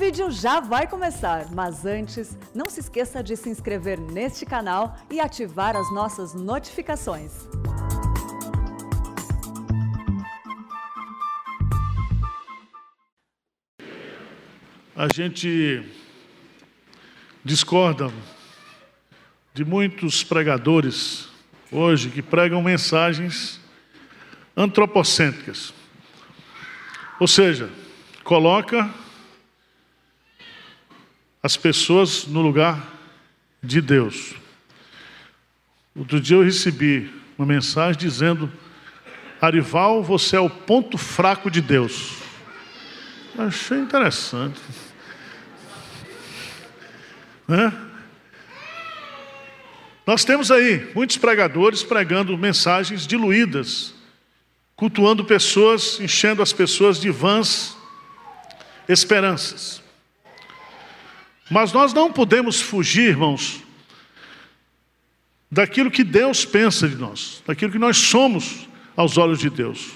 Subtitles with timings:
[0.00, 5.20] vídeo já vai começar, mas antes, não se esqueça de se inscrever neste canal e
[5.20, 7.46] ativar as nossas notificações.
[14.96, 15.86] A gente
[17.44, 18.10] discorda
[19.52, 21.28] de muitos pregadores
[21.70, 23.60] hoje que pregam mensagens
[24.56, 25.74] antropocêntricas.
[27.20, 27.68] Ou seja,
[28.24, 28.90] coloca
[31.42, 32.86] as pessoas no lugar
[33.62, 34.34] de Deus.
[35.96, 38.50] Outro dia eu recebi uma mensagem dizendo:
[39.40, 42.16] Arival, você é o ponto fraco de Deus.
[43.38, 44.60] Achei interessante.
[47.48, 47.72] Né?
[50.06, 53.94] Nós temos aí muitos pregadores pregando mensagens diluídas,
[54.76, 57.76] cultuando pessoas, enchendo as pessoas de vãs
[58.88, 59.82] esperanças.
[61.50, 63.60] Mas nós não podemos fugir, irmãos,
[65.50, 69.90] daquilo que Deus pensa de nós, daquilo que nós somos aos olhos de Deus.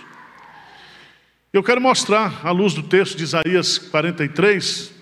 [1.52, 4.92] Eu quero mostrar, à luz do texto de Isaías 43,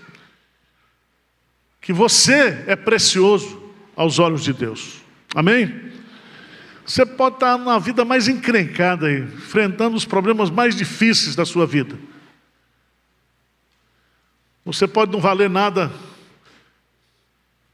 [1.80, 5.00] que você é precioso aos olhos de Deus.
[5.34, 5.90] Amém?
[6.84, 11.66] Você pode estar na vida mais encrencada, aí, enfrentando os problemas mais difíceis da sua
[11.66, 11.98] vida.
[14.66, 15.90] Você pode não valer nada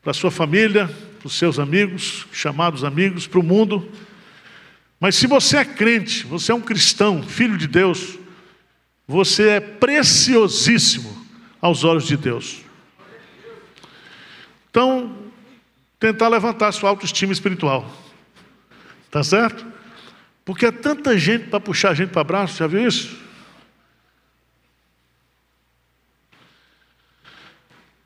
[0.08, 0.86] para sua família,
[1.18, 3.86] para os seus amigos, chamados amigos, para o mundo.
[4.98, 8.18] Mas se você é crente, você é um cristão, filho de Deus,
[9.06, 11.14] você é preciosíssimo
[11.60, 12.62] aos olhos de Deus.
[14.70, 15.14] Então,
[16.00, 17.94] tentar levantar sua autoestima espiritual.
[19.10, 19.66] Tá certo?
[20.42, 23.14] Porque é tanta gente para puxar a gente para braço, já viu isso?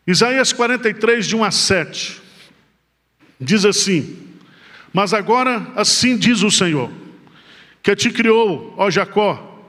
[0.06, 2.20] Isaías 43, de 1 a 7,
[3.41, 4.19] diz assim:
[4.92, 6.91] Mas agora assim diz o Senhor,
[7.82, 9.65] que te criou, ó Jacó,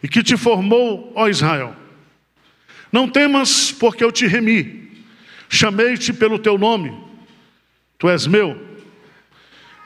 [0.00, 1.74] e que te formou, ó Israel.
[2.92, 4.92] Não temas, porque eu te remi,
[5.48, 6.96] chamei-te pelo teu nome,
[7.98, 8.56] tu és meu.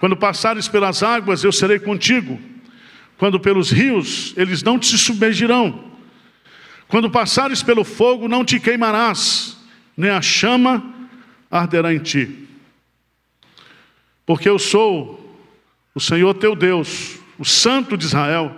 [0.01, 2.39] Quando passares pelas águas, eu serei contigo.
[3.17, 5.93] Quando pelos rios, eles não te submergirão.
[6.87, 9.58] Quando passares pelo fogo, não te queimarás
[9.99, 10.95] nem a chama
[11.51, 12.47] arderá em ti.
[14.25, 15.37] Porque eu sou
[15.93, 18.57] o Senhor teu Deus, o Santo de Israel,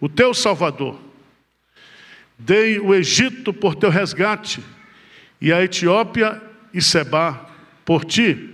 [0.00, 0.98] o teu Salvador.
[2.36, 4.60] Dei o Egito por teu resgate,
[5.40, 6.42] e a Etiópia
[6.74, 7.48] e Seba
[7.84, 8.48] por ti.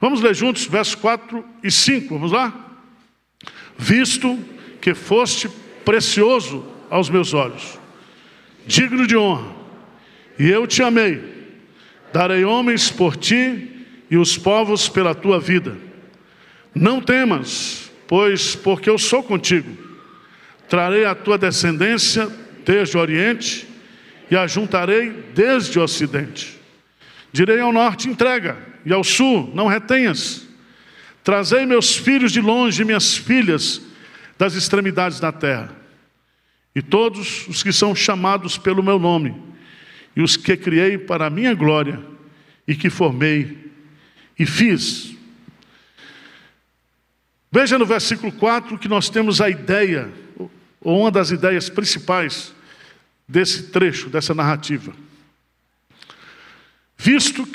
[0.00, 2.52] Vamos ler juntos, versos 4 e 5, vamos lá?
[3.78, 4.36] Visto
[4.80, 5.48] que foste
[5.84, 7.78] precioso aos meus olhos,
[8.66, 9.61] digno de honra,
[10.38, 11.22] e eu te amei.
[12.12, 15.76] Darei homens por ti e os povos pela tua vida.
[16.74, 19.76] Não temas, pois porque eu sou contigo.
[20.68, 22.30] Trarei a tua descendência
[22.64, 23.66] desde o oriente
[24.30, 26.58] e a juntarei desde o ocidente.
[27.32, 30.46] Direi ao norte: entrega, e ao sul: não retenhas.
[31.24, 33.80] Trazei meus filhos de longe, minhas filhas
[34.36, 35.70] das extremidades da terra.
[36.74, 39.51] E todos os que são chamados pelo meu nome
[40.14, 42.02] e os que criei para a minha glória
[42.66, 43.70] e que formei
[44.38, 45.14] e fiz.
[47.50, 50.10] Veja no versículo 4 que nós temos a ideia,
[50.80, 52.54] ou uma das ideias principais
[53.28, 54.92] desse trecho, dessa narrativa.
[56.96, 57.46] Visto